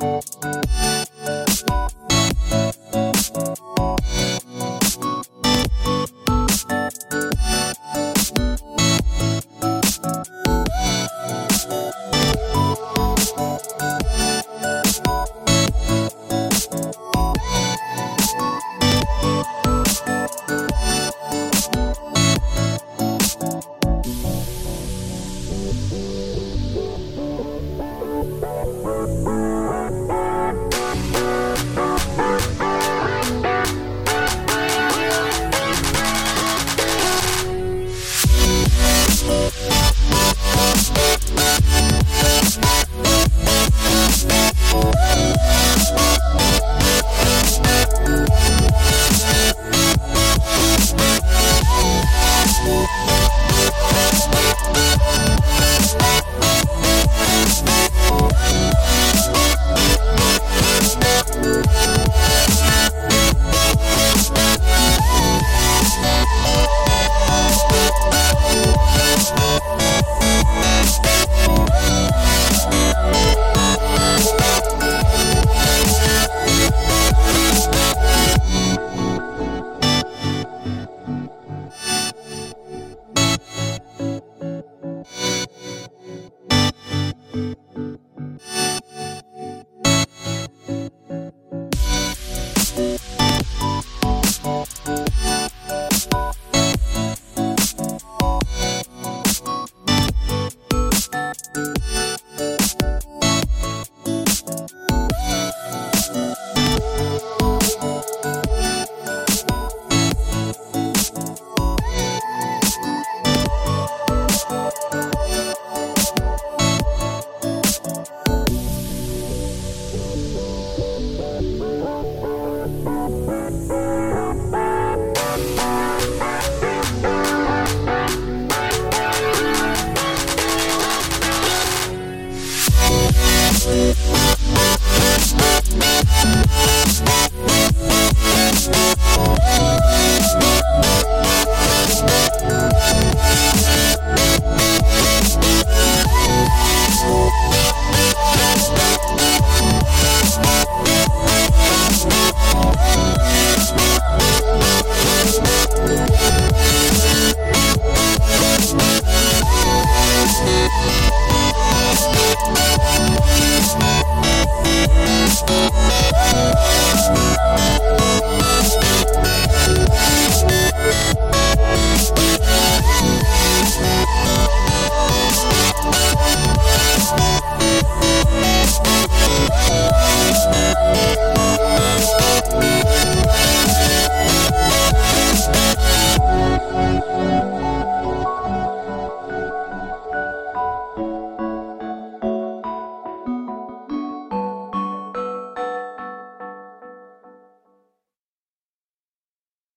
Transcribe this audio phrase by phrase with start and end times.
[0.00, 0.37] you